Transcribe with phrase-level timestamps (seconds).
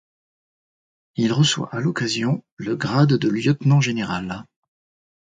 [1.15, 4.45] Il reçoit à l'occasion le grade de lieutenant-général.